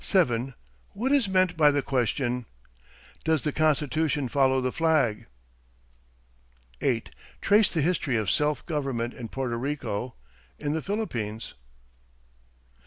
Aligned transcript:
7. 0.03 0.55
What 0.93 1.11
is 1.11 1.29
meant 1.29 1.55
by 1.55 1.69
the 1.69 1.83
question: 1.83 2.47
"Does 3.23 3.43
the 3.43 3.51
Constitution 3.51 4.29
follow 4.29 4.59
the 4.59 4.71
flag?" 4.71 5.27
8. 6.81 7.11
Trace 7.39 7.69
the 7.69 7.83
history 7.83 8.15
of 8.17 8.31
self 8.31 8.65
government 8.65 9.13
in 9.13 9.27
Porto 9.27 9.57
Rico. 9.57 10.15
In 10.57 10.73
the 10.73 10.81
Philippines. 10.81 11.53